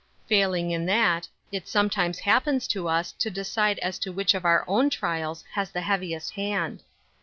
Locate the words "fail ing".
0.25-0.71